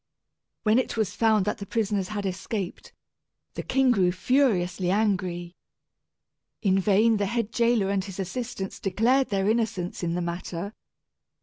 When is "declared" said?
8.79-9.29